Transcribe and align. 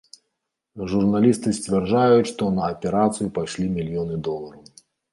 Журналісты 0.93 1.53
сцвярджаюць, 1.59 2.25
што 2.33 2.49
на 2.57 2.67
аперацыю 2.73 3.31
пайшлі 3.39 3.71
мільёны 3.79 4.23
долараў. 4.31 4.63